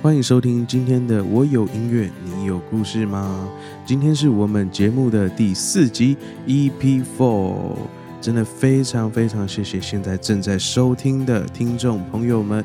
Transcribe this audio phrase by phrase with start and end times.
[0.00, 3.50] 欢迎收听今天的《我有音乐，你有故事吗》？
[3.84, 6.16] 今天是我们节目的第四集
[6.46, 7.76] EP Four，
[8.20, 12.64] 真的非常非常谢谢现在正在收听的听众朋友们。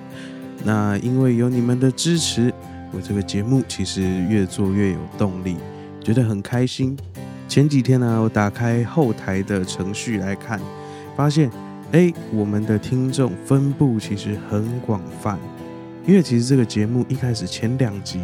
[0.63, 2.53] 那因为有你们的支持，
[2.91, 5.57] 我这个节目其实越做越有动力，
[6.03, 6.95] 觉得很开心。
[7.47, 10.61] 前几天呢，我打开后台的程序来看，
[11.15, 11.49] 发现
[11.93, 15.39] 哎，我们的听众分布其实很广泛。
[16.05, 18.19] 因为其实这个节目一开始前两集，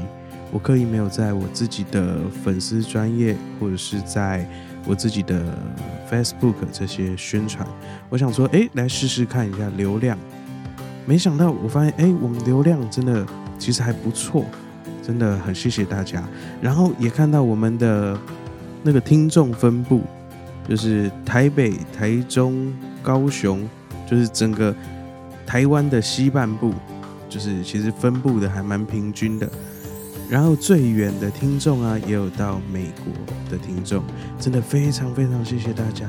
[0.52, 4.46] 我刻意没有在我自己的粉丝专业或者是在
[4.86, 5.42] 我自己的
[6.12, 7.66] Facebook 这些宣传，
[8.10, 10.18] 我想说，哎，来试试看一下流量。
[11.06, 13.26] 没想到我发现，哎，我们流量真的
[13.58, 14.44] 其实还不错，
[15.02, 16.22] 真的很谢谢大家。
[16.62, 18.20] 然后也看到我们的
[18.84, 20.02] 那个听众分布，
[20.68, 23.68] 就是台北、台中、高雄，
[24.06, 24.76] 就是整个
[25.46, 26.74] 台湾的西半部。
[27.30, 29.48] 就是其实分布的还蛮平均的，
[30.30, 33.14] 然后最远的听众啊，也有到美国
[33.50, 34.04] 的听众，
[34.40, 36.06] 真的非常非常谢谢大家。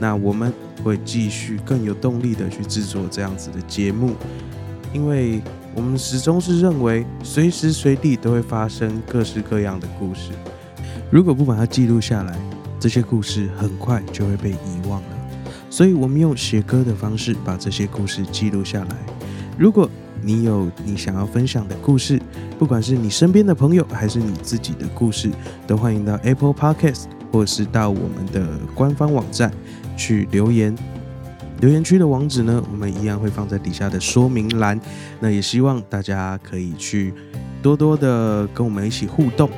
[0.00, 4.14] 那我们会继续更有动力的去制作这样子的节目，
[4.92, 5.40] 因为
[5.74, 10.32] 我们始终是认为随时随地都会发生各式各样的故事，
[11.10, 12.36] 如果不把它记录下来，
[12.80, 15.08] 这些故事很快就会被遗忘了。
[15.70, 18.96] 所以我们用写歌的方式把这些故事记录下来。
[19.56, 19.88] 如果
[20.22, 22.20] 你有你想要分享的故事，
[22.58, 25.30] 不管是你身边的朋友，还是你自己的故事，
[25.66, 29.52] 都欢迎到 Apple Podcast 或是到我们的官方网站
[29.96, 30.76] 去留言。
[31.60, 34.80] 留言区的网址呢，我们一样会放在底下的说明栏。
[35.20, 37.14] 那也希望大家可以去
[37.62, 39.48] 多多的跟我们一起互动，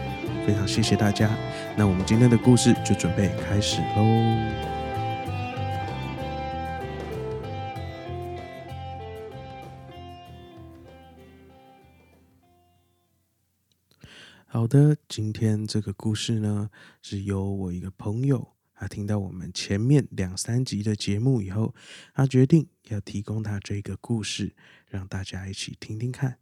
[0.46, 1.30] 非常谢谢大家。
[1.76, 4.73] 那我们今天的故事就准备开始喽。
[14.54, 16.70] 好的，今天这个故事呢，
[17.02, 21.74] 是由我一个朋友，他听到我们前面两三集的节目以后，
[22.14, 24.54] 他决定要提供他这个故事，
[24.86, 26.38] 让大家一起听听看。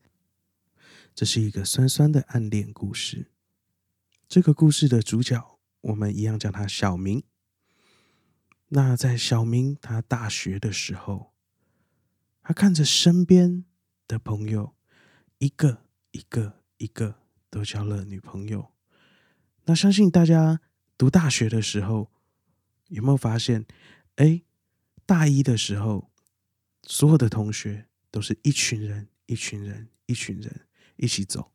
[1.14, 3.30] 这是一个酸酸的暗恋故事。
[4.28, 7.22] 这个故事的主角，我们一样叫他小明。
[8.68, 11.32] 那在小明他大学的时候，
[12.42, 13.64] 他看着身边
[14.06, 14.74] 的朋友，
[15.38, 17.21] 一个一个一个。
[17.52, 18.72] 都交了女朋友，
[19.66, 20.62] 那相信大家
[20.96, 22.10] 读大学的时候
[22.88, 23.66] 有没有发现？
[24.16, 24.40] 哎，
[25.04, 26.10] 大一的时候，
[26.82, 30.62] 所有的同学都是一群人，一群人，一群人
[30.96, 31.52] 一起走，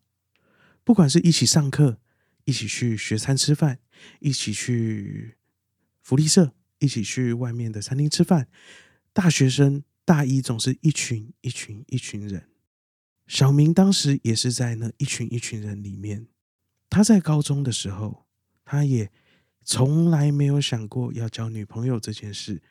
[0.84, 2.00] 不管是一起上课，
[2.44, 3.80] 一起去学餐吃饭，
[4.20, 5.36] 一起去
[6.04, 8.48] 福利社，一起去外面的餐厅吃饭。
[9.14, 12.48] 大学生大一总是一群一群一群人。
[13.28, 16.28] 小明当时也是在那一群一群人里面。
[16.90, 18.26] 他在高中的时候，
[18.64, 19.12] 他也
[19.64, 22.62] 从来没有想过要交女朋友这件事。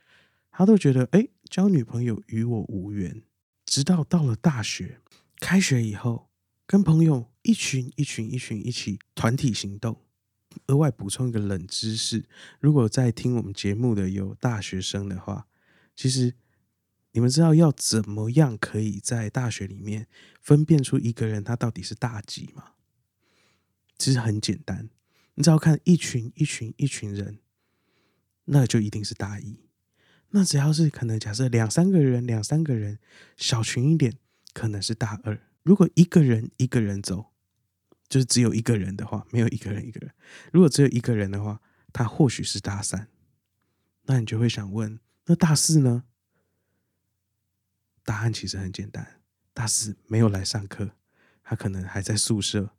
[0.51, 3.23] 他都觉得，哎，交女朋友与我无缘。
[3.67, 5.01] 直到到了大学，
[5.39, 6.31] 开学以后，
[6.67, 10.01] 跟朋友一群一群一群一起团体行动。
[10.69, 12.25] 额外补充一个冷知识：
[12.59, 15.47] 如果在听我们节目的有大学生的话，
[15.95, 16.35] 其实。
[17.17, 20.07] 你们知道要怎么样可以在大学里面
[20.43, 22.73] 分辨出一个人他到底是大几吗？
[23.97, 24.91] 其实很简单，
[25.35, 27.39] 你只要看一群一群一群人，
[28.45, 29.57] 那就一定是大一。
[30.29, 32.99] 那只要是可能假设两三个人两三个人
[33.39, 34.19] 小群一点，
[34.53, 35.41] 可能是大二。
[35.63, 37.33] 如果一个人一个人走，
[38.11, 40.13] 就是只有一个人的话，没有一个人一个人。
[40.53, 41.63] 如果只有一个人的话，
[41.95, 43.09] 他或许是大三。
[44.03, 46.05] 那你就会想问，那大四呢？
[48.07, 49.21] 答案其实很简单，
[49.53, 50.93] 大四没有来上课，
[51.43, 52.71] 他可能还在宿舍。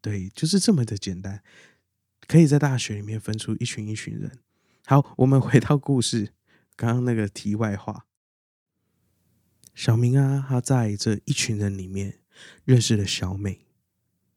[0.00, 1.44] 对，就是这么的简单，
[2.26, 4.40] 可以在大学里面分出一群一群人。
[4.84, 6.32] 好，我们回到故事，
[6.74, 8.06] 刚刚那个题外话，
[9.76, 12.18] 小明啊，他在这一群人里面
[12.64, 13.64] 认识了小美。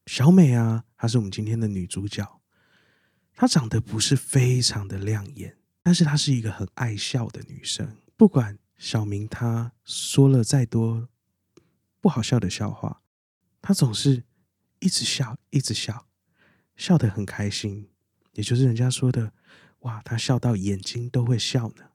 [0.06, 2.42] 小美啊，她是我们今天的女主角。
[3.34, 8.60] 她长得不是非常的亮眼，但是她是一个很爱笑的女生，不管。
[8.78, 11.08] 小明他说了再多
[12.02, 13.02] 不好笑的笑话，
[13.62, 14.24] 他总是
[14.80, 16.08] 一直笑，一直笑，
[16.76, 17.90] 笑得很开心。
[18.34, 19.32] 也就是人家说的
[19.82, 21.92] “哇，他笑到眼睛都会笑呢”。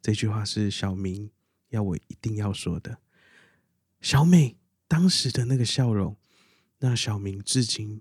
[0.00, 1.30] 这句话是小明
[1.70, 2.98] 要我一定要说的。
[4.00, 6.16] 小美当时的那个笑容，
[6.78, 8.00] 让小明至今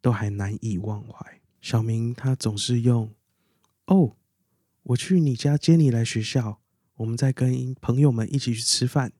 [0.00, 1.40] 都还难以忘怀。
[1.60, 3.14] 小明他总是用
[3.86, 4.16] “哦，
[4.82, 6.60] 我去你家接你来学校。”
[7.00, 9.14] 我们在跟朋友们一起去吃饭，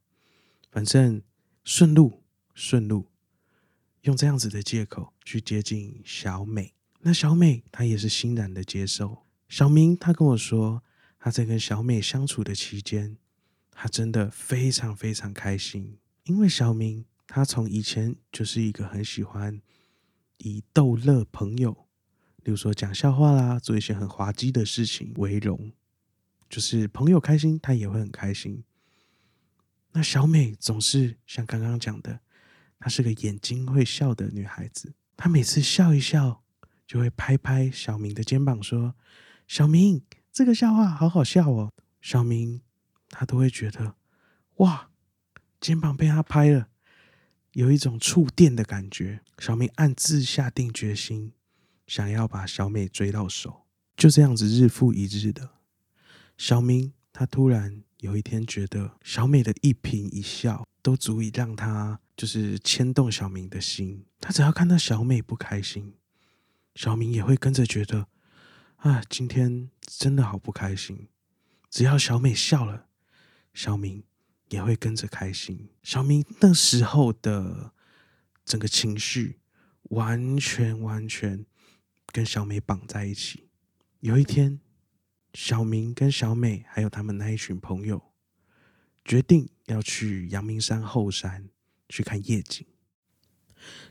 [0.70, 1.22] 反正
[1.64, 2.22] 顺路
[2.54, 3.06] 顺路。
[4.02, 6.74] 用这样子的借口去接近小美。
[7.00, 9.24] 那小美她也是欣然的接受。
[9.48, 10.82] 小明他跟我说，
[11.18, 13.16] 他在跟小美相处的期间，
[13.70, 19.62] 他真的非常非常开心，因为小明他从以前就是一个很喜欢
[20.36, 21.86] 以逗乐朋友，
[22.44, 25.72] 例如说讲笑话啦，做一些很滑稽的事情为荣，
[26.50, 28.62] 就是朋友开心，他也会很开心。
[29.92, 32.20] 那小美总是像刚刚讲的，
[32.78, 36.42] 她是个眼睛会笑的女孩子，她每次笑一笑，
[36.86, 38.94] 就会拍拍小明的肩膀说
[39.48, 40.02] ：“小明，
[40.32, 42.62] 这个笑话好好笑哦。”小明
[43.10, 43.94] 他都会觉得
[44.56, 44.90] 哇，
[45.60, 46.68] 肩膀被他拍了，
[47.52, 49.20] 有一种触电的感觉。
[49.38, 51.32] 小明暗自下定决心，
[51.86, 53.66] 想要把小美追到手。
[53.96, 55.50] 就这样子，日复一日的，
[56.40, 57.82] 小明他突然。
[57.98, 64.06] 有一天，觉得小美的一颦一笑都足以让他就是牵动小明的心。
[64.18, 65.92] 他只要看到小美不开心，
[66.74, 68.06] 小明也会跟着觉得
[68.76, 71.08] 啊，今天真的好不开心。
[71.68, 72.86] 只要小美笑了，
[73.52, 74.02] 小明
[74.48, 75.68] 也会跟着开心。
[75.82, 77.74] 小明那时候的
[78.46, 79.40] 整个情绪，
[79.90, 81.44] 完全完全
[82.06, 83.50] 跟小美绑在一起。
[84.00, 84.58] 有一天。
[85.34, 88.12] 小明跟小美还有他们那一群朋友，
[89.04, 91.48] 决定要去阳明山后山
[91.88, 92.66] 去看夜景。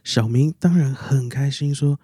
[0.03, 1.99] 小明当然很开心，说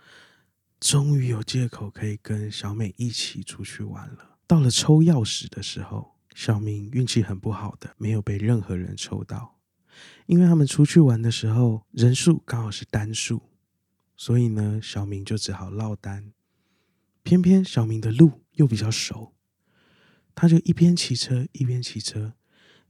[0.80, 4.38] 终于有借口可以跟小美一起出去玩了。
[4.48, 9.60] 到了抽钥匙的时候，小明运气很不好的，没有被任何人抽到，
[10.28, 13.50] 因为他们出去玩的时候人数刚好是单数，
[14.16, 16.32] 所以呢，小明就只好落单。
[17.24, 19.34] 偏偏小明的路又比较熟，
[20.34, 22.34] 他就一边骑车一边骑车，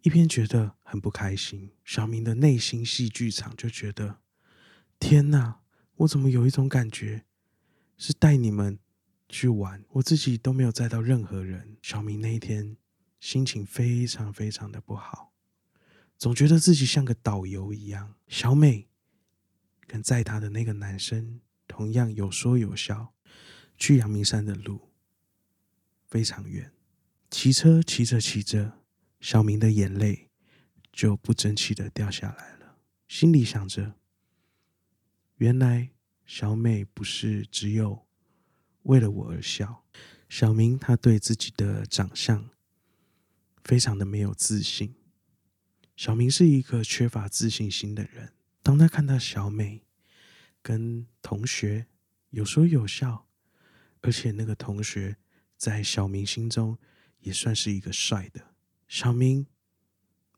[0.02, 1.72] 一边觉得很不开心。
[1.84, 4.20] 小明的内心戏剧场就觉得：
[5.00, 5.60] 天哪，
[5.98, 7.26] 我怎么有一种感觉
[7.98, 8.80] 是带你们
[9.28, 11.78] 去玩，我自己都没有载到任何人。
[11.82, 12.78] 小明那一天
[13.20, 15.34] 心情非常非常的不好，
[16.18, 18.16] 总觉得自己像个导游一样。
[18.28, 18.88] 小美
[19.88, 23.12] 跟载他的那个男生同样有说有笑。
[23.78, 24.94] 去阳明山的路
[26.08, 26.72] 非常远，
[27.30, 28.80] 骑车骑着骑着，
[29.20, 30.30] 小明的眼泪
[30.92, 32.78] 就不争气的掉下来了。
[33.08, 33.96] 心里想着，
[35.36, 35.92] 原来
[36.26, 38.08] 小美不是只有
[38.84, 39.84] 为了我而笑。
[40.30, 42.50] 小明他对自己的长相
[43.64, 44.96] 非常的没有自信。
[45.96, 48.34] 小明是一个缺乏自信心的人。
[48.64, 49.84] 当他看到小美
[50.62, 51.88] 跟同学
[52.30, 53.26] 有说有笑。
[54.02, 55.18] 而且那个同学
[55.66, 56.78] 在小明心中
[57.22, 58.54] 也算是一个帅的。
[58.88, 59.48] 小明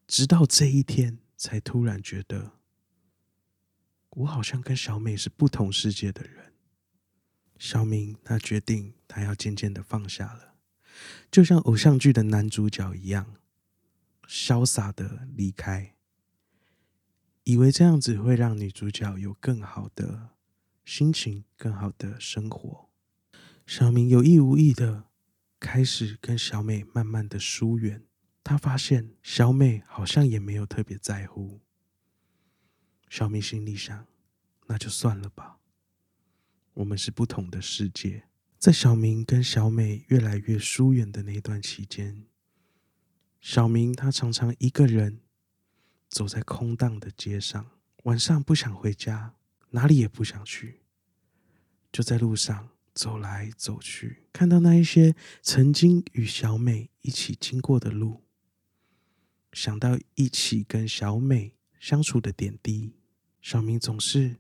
[0.08, 2.54] 直到这一天才突然觉得，
[4.12, 6.54] 我好像跟小美是不同世界的人。
[7.60, 10.56] 小明他决定，他要渐渐的放下了，
[11.30, 13.36] 就像偶像剧的男主角一样，
[14.30, 15.94] 潇洒的离开，
[17.44, 20.30] 以为这样子会让女主角有更好的
[20.86, 22.88] 心情，更好的生活。
[23.66, 25.07] 小明有意无意的
[25.60, 28.06] 开始跟小美慢慢的疏远，
[28.44, 31.62] 他发现小美好像也没有特别在乎。
[33.10, 34.06] 小明心里想，
[34.68, 35.60] 那就算了吧，
[36.74, 38.28] 我们是不同的世界。
[38.60, 42.26] 在小明跟小美越来越疏远的那段期间，
[43.40, 45.22] 小明他常常一个人
[46.10, 47.72] 走在空荡的街上，
[48.04, 49.36] 晚上不想回家，
[49.72, 50.82] 哪里也不想去，
[51.92, 52.70] 就在路上。
[52.98, 58.24] 走来走去，看到那一些曾经与小美一起经过的路，
[59.54, 62.96] 想到一起跟小美相处的点滴，
[63.40, 64.38] 小明总是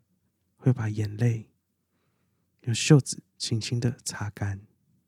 [0.55, 1.51] 会把眼泪
[2.61, 4.61] 用袖子轻轻的擦干。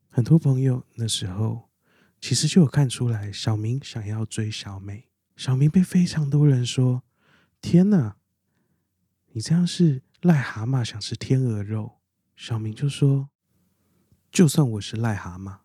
[0.10, 1.72] 很多朋友那时候
[2.22, 5.10] 其实就有看出来，小明想要追小美。
[5.36, 7.02] 小明被非常多人说
[7.60, 8.18] ：“天哪，
[9.32, 11.98] 你这样是癞蛤蟆想吃天鹅肉。”
[12.38, 13.32] 小明就说。
[14.32, 15.60] 就算我是癞蛤蟆，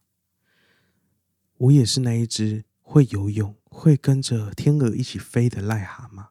[1.58, 6.28] 我也是那一只会游泳、会跟着天鹅一起飞的癞蛤蟆。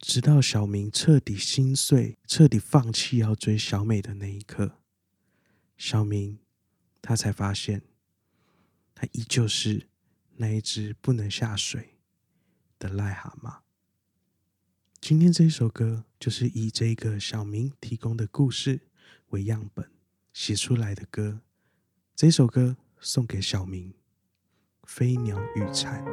[0.00, 4.78] 直到小明彻底心碎、彻底放弃要追小美的那一刻，
[5.76, 6.38] 小明
[7.02, 7.82] 他才发现，
[8.94, 9.88] 他依旧是
[10.36, 11.98] 那一只不能下水
[12.78, 13.58] 的癞蛤蟆。
[15.00, 18.82] 今天这首歌就是以这个小明提供的故事
[19.30, 19.90] 为样本
[20.32, 21.40] 写出来的歌。
[22.20, 23.92] 这首歌送给小明，
[24.82, 26.04] 《飞鸟与蝉》。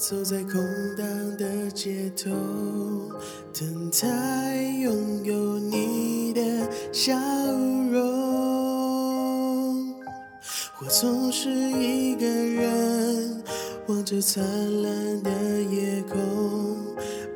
[0.00, 0.54] 走在空
[0.96, 2.30] 荡的街头，
[3.52, 6.40] 等待拥有你的
[6.90, 7.14] 笑
[7.92, 8.00] 容。
[10.80, 13.42] 我总是一个人
[13.88, 14.42] 望着灿
[14.82, 15.30] 烂的
[15.70, 16.18] 夜空，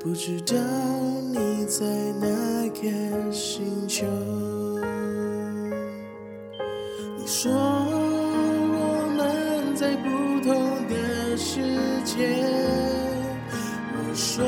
[0.01, 0.57] 不知道
[1.33, 1.85] 你在
[2.19, 2.27] 哪
[2.71, 4.07] 个星球。
[14.37, 14.43] 说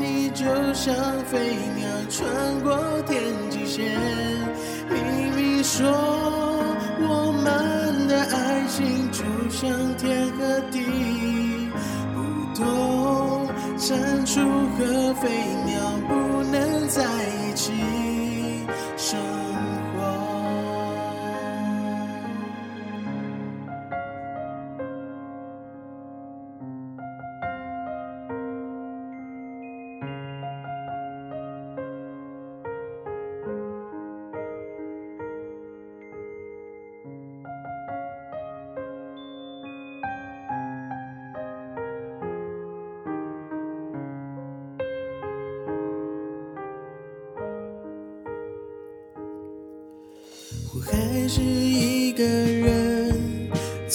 [0.00, 0.94] 你就像
[1.26, 3.94] 飞鸟穿过天际线，
[4.88, 5.84] 明明说
[6.98, 9.68] 我们的爱情就像
[9.98, 10.80] 天和地，
[12.14, 12.18] 不
[12.58, 14.40] 懂蟾蜍
[14.78, 15.28] 和飞
[15.63, 15.63] 鸟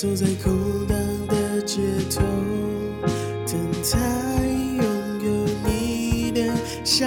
[0.01, 2.21] 走在空荡的街头，
[3.45, 3.59] 等
[3.91, 3.99] 待
[4.47, 4.81] 拥
[5.25, 7.05] 有你的笑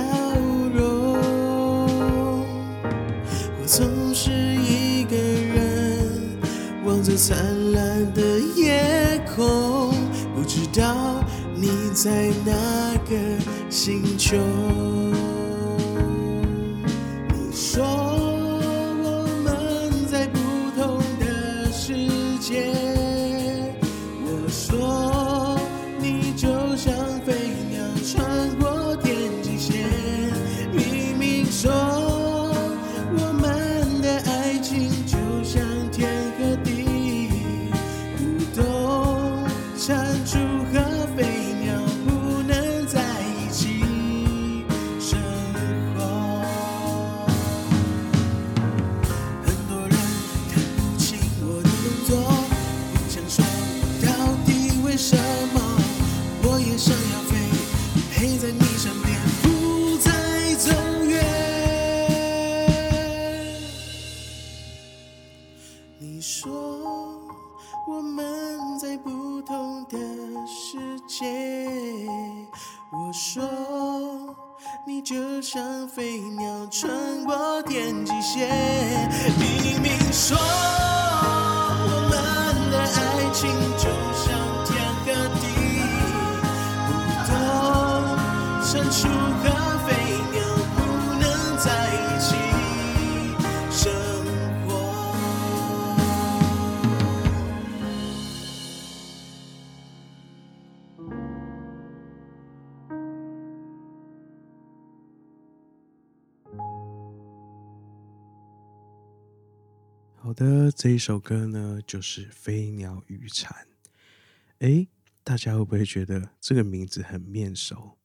[0.74, 1.16] 容。
[3.58, 6.06] 我总是一个人
[6.84, 9.94] 望着灿烂的夜空，
[10.34, 12.52] 不知道你在哪
[13.08, 13.16] 个
[13.70, 14.36] 星球。
[75.42, 78.48] 像飞鸟穿过天际线，
[79.40, 80.38] 明明说
[110.32, 113.66] 好的，这一首歌呢，就是《飞鸟与蝉》。
[114.60, 114.88] 诶，
[115.22, 117.98] 大家会不会觉得这个名字很面熟？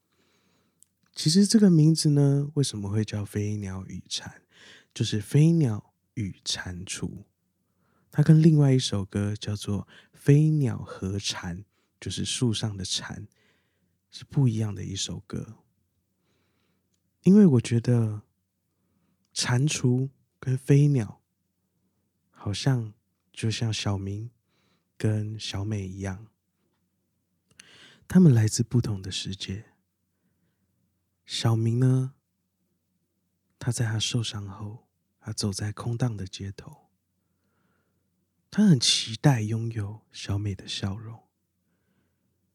[1.16, 4.42] 其实这个名字呢，为什么会叫飞鸟与蝉？
[4.94, 7.24] 就是飞鸟与蟾蜍，
[8.12, 11.60] 它跟另外一首歌叫做《飞鸟和蝉》，
[11.98, 13.26] 就是树上的蝉，
[14.12, 15.60] 是不一样的一首歌。
[17.24, 18.24] 因为我觉得
[19.34, 20.10] 蟾蜍
[20.42, 21.22] 跟飞鸟
[22.40, 22.94] 好像
[23.34, 24.30] 就像小明
[24.96, 26.28] 跟小美一样，
[28.08, 29.66] 他们来自不同的世界。
[31.26, 32.14] 小明呢，
[33.58, 34.88] 他在他受伤后，
[35.20, 36.90] 他走在空荡的街头，
[38.52, 41.24] 他很期待拥有小美的笑容。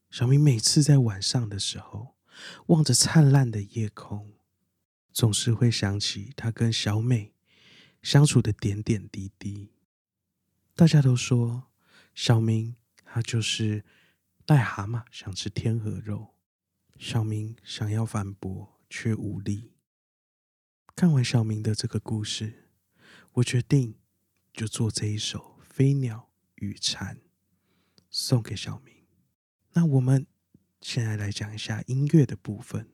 [0.09, 2.15] 小明每次在晚上的时候，
[2.67, 4.33] 望着灿烂的夜空，
[5.11, 7.32] 总是会想起他跟小美
[8.03, 9.71] 相处的点点滴滴。
[10.75, 11.71] 大家都说
[12.13, 13.83] 小明他就是
[14.45, 16.35] 癞蛤蟆想吃天鹅肉，
[16.97, 19.71] 小明想要反驳却无力。
[20.95, 22.69] 看完小明的这个故事，
[23.33, 23.95] 我决定
[24.51, 27.15] 就做这一首《飞鸟与蝉》
[28.09, 28.93] 送给小明。
[29.71, 30.27] 那我们
[30.81, 32.89] 现在来讲一下音乐的部分。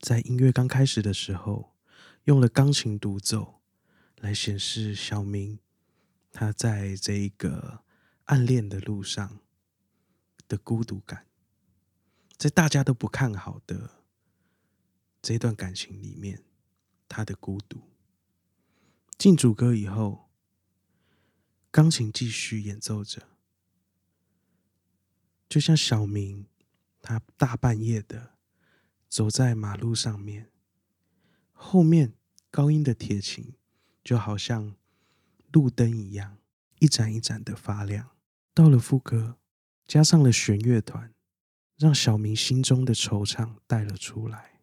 [0.00, 1.71] 在音乐刚开始的时候，
[2.24, 3.60] 用了钢琴独奏
[4.16, 5.58] 来显示小明
[6.30, 7.82] 他在这一个
[8.26, 9.40] 暗恋的路上
[10.46, 11.26] 的孤独感，
[12.36, 14.04] 在大家都不看好的
[15.20, 16.44] 这段感情里面，
[17.08, 17.80] 他的孤独。
[19.18, 20.30] 进主歌以后，
[21.70, 23.28] 钢琴继续演奏着，
[25.48, 26.46] 就像小明，
[27.00, 28.34] 他大半夜的
[29.08, 30.51] 走在马路上面，
[31.64, 32.12] 后面
[32.50, 33.54] 高音的铁琴
[34.02, 34.74] 就好像
[35.52, 36.36] 路灯一样，
[36.80, 38.10] 一盏一盏的发亮。
[38.52, 39.38] 到了副歌，
[39.86, 41.14] 加上了弦乐团，
[41.78, 44.60] 让小明心中的惆怅带了出来。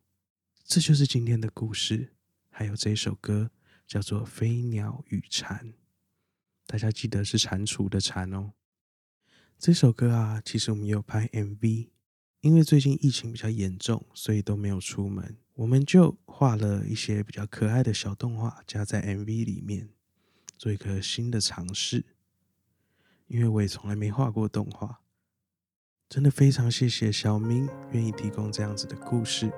[0.65, 2.13] 这就是今天的故事，
[2.49, 3.49] 还有这首歌
[3.87, 5.69] 叫做《飞鸟与蝉》，
[6.67, 8.53] 大家记得是蟾蜍的蟾哦。
[9.57, 11.87] 这首歌啊，其实我们有拍 MV，
[12.41, 19.89] 因为最近疫情比较严重，所以都没有出门，我们就画了一些比较可爱的小动画加在 MV 里面，
[20.57, 22.05] 做一个新的尝试。
[23.27, 25.01] 因为我也从来没画过动画，
[26.07, 29.51] 真的非常谢谢小明愿意提供这样子的故事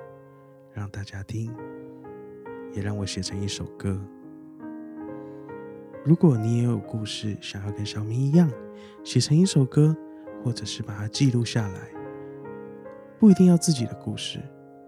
[0.74, 1.54] 让大家听，
[2.74, 4.04] 也让我写成一首歌。
[6.04, 8.50] 如果你也有故事想要跟小明一样
[9.04, 9.96] 写成一首歌，
[10.42, 12.01] 或者是把它记录下来，
[13.22, 14.40] 不一定要自己的故事，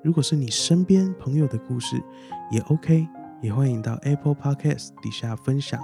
[0.03, 1.95] 如果是你身边朋友的故事
[2.51, 3.07] 也 OK，
[3.41, 5.81] 也欢迎到 Apple Podcast 底下分享。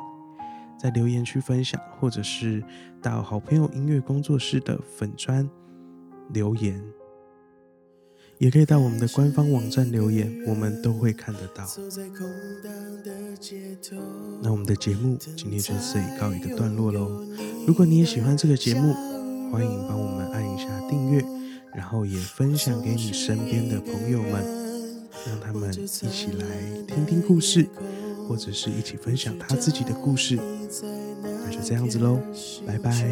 [0.77, 2.61] 在留言区分享，或者是
[3.01, 5.49] 到好朋友音乐工作室的粉砖
[6.31, 6.83] 留言，
[8.39, 11.65] 也可以到我们的官方网站留言，我们都会看得到。
[14.43, 17.25] 那我们的节目今天就这里告一个段落喽。
[17.65, 18.93] 如果你也喜欢这个节目，
[19.53, 21.25] 欢迎帮我们按一下订阅，
[21.75, 24.45] 然后也分享给你身边的朋友们，
[25.27, 26.47] 让他们一起来
[26.87, 27.67] 听听故事。
[28.29, 30.39] 或者是一起分享他自己的故事，
[31.21, 32.17] 那就这样子喽，
[32.65, 33.05] 拜拜。